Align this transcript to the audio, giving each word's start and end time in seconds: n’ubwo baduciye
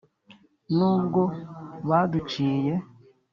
n’ubwo 0.75 1.21
baduciye 1.89 2.73